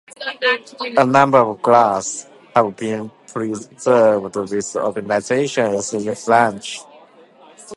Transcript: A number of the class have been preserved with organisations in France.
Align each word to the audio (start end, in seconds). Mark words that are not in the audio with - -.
A 0.97 1.05
number 1.05 1.37
of 1.37 1.57
the 1.57 1.61
class 1.63 2.25
have 2.55 2.75
been 2.75 3.11
preserved 3.31 4.23
with 4.35 4.75
organisations 4.79 5.93
in 5.93 6.15
France. 6.15 6.83